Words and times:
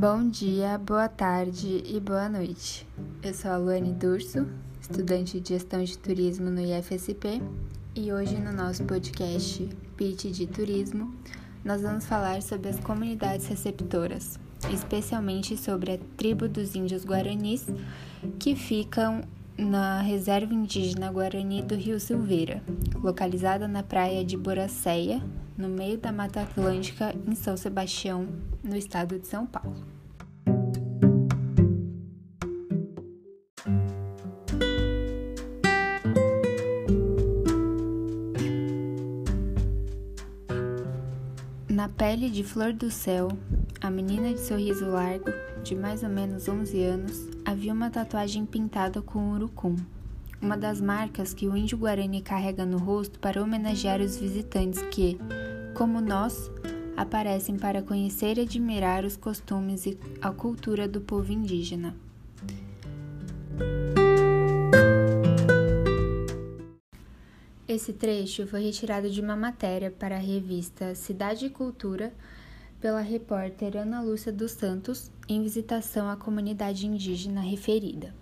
Bom 0.00 0.30
dia, 0.30 0.78
boa 0.78 1.10
tarde 1.10 1.82
e 1.84 2.00
boa 2.00 2.26
noite. 2.26 2.86
Eu 3.22 3.34
sou 3.34 3.50
a 3.50 3.58
Luane 3.58 3.92
Durso, 3.92 4.46
estudante 4.80 5.38
de 5.38 5.50
gestão 5.50 5.84
de 5.84 5.98
turismo 5.98 6.48
no 6.48 6.58
IFSP, 6.58 7.42
e 7.94 8.10
hoje 8.10 8.38
no 8.38 8.50
nosso 8.50 8.82
podcast 8.84 9.68
Pitch 9.98 10.24
de 10.32 10.46
Turismo, 10.46 11.14
nós 11.62 11.82
vamos 11.82 12.06
falar 12.06 12.40
sobre 12.40 12.70
as 12.70 12.80
comunidades 12.80 13.46
receptoras, 13.46 14.40
especialmente 14.72 15.54
sobre 15.58 15.92
a 15.92 15.98
tribo 16.16 16.48
dos 16.48 16.74
índios 16.74 17.04
guaranis 17.04 17.66
que 18.38 18.56
ficam 18.56 19.20
na 19.58 20.00
reserva 20.00 20.54
indígena 20.54 21.12
Guarani 21.12 21.60
do 21.60 21.74
Rio 21.74 22.00
Silveira, 22.00 22.62
localizada 22.94 23.68
na 23.68 23.82
praia 23.82 24.24
de 24.24 24.34
Boracéia, 24.34 25.22
no 25.60 25.68
meio 25.68 25.98
da 25.98 26.10
Mata 26.10 26.40
Atlântica, 26.40 27.14
em 27.28 27.34
São 27.34 27.54
Sebastião, 27.54 28.26
no 28.64 28.74
estado 28.76 29.18
de 29.18 29.26
São 29.26 29.44
Paulo. 29.44 29.76
Na 41.68 41.88
pele 41.88 42.30
de 42.30 42.42
flor 42.42 42.72
do 42.72 42.90
céu, 42.90 43.28
a 43.82 43.90
menina 43.90 44.32
de 44.32 44.40
sorriso 44.40 44.86
largo, 44.86 45.30
de 45.62 45.74
mais 45.74 46.02
ou 46.02 46.08
menos 46.08 46.48
11 46.48 46.82
anos, 46.82 47.28
havia 47.44 47.72
uma 47.72 47.90
tatuagem 47.90 48.46
pintada 48.46 49.02
com 49.02 49.32
urucum, 49.32 49.76
uma 50.40 50.56
das 50.56 50.80
marcas 50.80 51.34
que 51.34 51.46
o 51.46 51.54
índio 51.54 51.76
Guarani 51.76 52.22
carrega 52.22 52.64
no 52.64 52.78
rosto 52.78 53.18
para 53.18 53.42
homenagear 53.42 54.00
os 54.00 54.16
visitantes 54.16 54.80
que, 54.90 55.18
como 55.80 55.98
nós, 55.98 56.50
aparecem 56.94 57.56
para 57.56 57.80
conhecer 57.80 58.36
e 58.36 58.42
admirar 58.42 59.02
os 59.02 59.16
costumes 59.16 59.86
e 59.86 59.98
a 60.20 60.30
cultura 60.30 60.86
do 60.86 61.00
povo 61.00 61.32
indígena. 61.32 61.96
Esse 67.66 67.94
trecho 67.94 68.46
foi 68.46 68.62
retirado 68.62 69.08
de 69.08 69.22
uma 69.22 69.34
matéria 69.34 69.90
para 69.90 70.16
a 70.16 70.18
revista 70.18 70.94
Cidade 70.94 71.46
e 71.46 71.50
Cultura 71.50 72.12
pela 72.78 73.00
repórter 73.00 73.74
Ana 73.74 74.02
Lúcia 74.02 74.30
dos 74.30 74.52
Santos 74.52 75.10
em 75.26 75.42
visitação 75.42 76.10
à 76.10 76.14
comunidade 76.14 76.86
indígena 76.86 77.40
referida. 77.40 78.14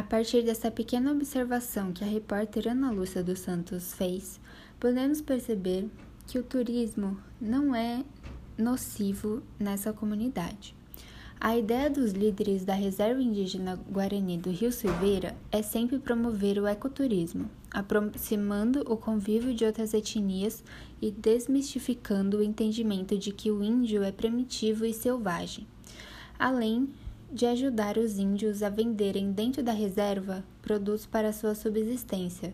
A 0.00 0.02
partir 0.02 0.42
dessa 0.42 0.70
pequena 0.70 1.12
observação 1.12 1.92
que 1.92 2.02
a 2.02 2.06
repórter 2.06 2.68
Ana 2.68 2.90
Lúcia 2.90 3.22
dos 3.22 3.40
Santos 3.40 3.92
fez, 3.92 4.40
podemos 4.80 5.20
perceber 5.20 5.90
que 6.26 6.38
o 6.38 6.42
turismo 6.42 7.18
não 7.38 7.74
é 7.74 8.02
nocivo 8.56 9.42
nessa 9.58 9.92
comunidade. 9.92 10.74
A 11.38 11.54
ideia 11.54 11.90
dos 11.90 12.12
líderes 12.12 12.64
da 12.64 12.72
Reserva 12.72 13.20
Indígena 13.22 13.78
Guarani 13.90 14.38
do 14.38 14.50
Rio 14.50 14.72
Silveira 14.72 15.36
é 15.52 15.60
sempre 15.60 15.98
promover 15.98 16.58
o 16.58 16.66
ecoturismo, 16.66 17.50
aproximando 17.70 18.80
o 18.90 18.96
convívio 18.96 19.52
de 19.52 19.66
outras 19.66 19.92
etnias 19.92 20.64
e 21.02 21.10
desmistificando 21.10 22.38
o 22.38 22.42
entendimento 22.42 23.18
de 23.18 23.32
que 23.32 23.50
o 23.50 23.62
índio 23.62 24.02
é 24.02 24.10
primitivo 24.10 24.86
e 24.86 24.94
selvagem, 24.94 25.66
além 26.38 26.88
de 27.32 27.46
ajudar 27.46 27.96
os 27.96 28.18
índios 28.18 28.62
a 28.62 28.68
venderem 28.68 29.32
dentro 29.32 29.62
da 29.62 29.72
reserva 29.72 30.44
produtos 30.60 31.06
para 31.06 31.32
sua 31.32 31.54
subsistência. 31.54 32.52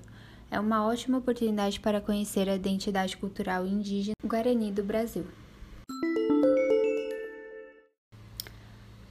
É 0.50 0.60
uma 0.60 0.86
ótima 0.86 1.18
oportunidade 1.18 1.80
para 1.80 2.00
conhecer 2.00 2.48
a 2.48 2.54
identidade 2.54 3.16
cultural 3.16 3.66
indígena 3.66 4.14
Guarani 4.24 4.70
do 4.70 4.84
Brasil. 4.84 5.26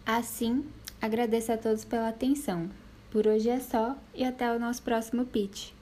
Assim, 0.05 0.63
agradeço 1.01 1.51
a 1.51 1.57
todos 1.57 1.83
pela 1.83 2.09
atenção. 2.09 2.69
Por 3.11 3.27
hoje 3.27 3.49
é 3.49 3.59
só 3.59 3.97
e 4.13 4.23
até 4.23 4.55
o 4.55 4.59
nosso 4.59 4.81
próximo 4.83 5.25
pitch. 5.25 5.74